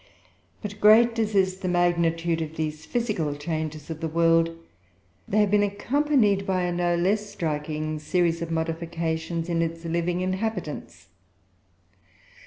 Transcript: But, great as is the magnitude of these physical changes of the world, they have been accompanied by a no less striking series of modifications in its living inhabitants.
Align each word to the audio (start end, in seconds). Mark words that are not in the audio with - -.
But, 0.63 0.81
great 0.81 1.19
as 1.19 1.35
is 1.35 1.59
the 1.59 1.67
magnitude 1.67 2.41
of 2.41 2.55
these 2.55 2.87
physical 2.87 3.35
changes 3.35 3.91
of 3.91 3.99
the 3.99 4.07
world, 4.07 4.57
they 5.27 5.37
have 5.41 5.51
been 5.51 5.61
accompanied 5.61 6.43
by 6.47 6.63
a 6.63 6.71
no 6.73 6.95
less 6.95 7.29
striking 7.29 7.99
series 7.99 8.41
of 8.41 8.49
modifications 8.49 9.47
in 9.47 9.61
its 9.61 9.85
living 9.85 10.21
inhabitants. 10.21 11.09